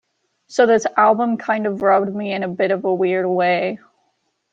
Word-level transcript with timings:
So 0.47 0.65
this 0.65 0.87
album 0.97 1.37
kind 1.37 1.67
of 1.67 1.83
rubbed 1.83 2.15
me 2.15 2.33
in 2.33 2.41
a 2.41 2.47
bit 2.47 2.71
of 2.71 2.85
a 2.85 2.91
weird 2.91 3.27
way. 3.27 3.77